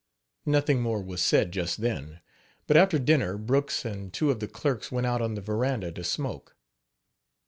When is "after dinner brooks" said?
2.75-3.85